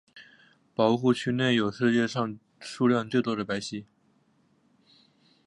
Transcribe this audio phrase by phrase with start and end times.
[0.73, 3.85] 保护区内有世界上数量最多的白犀。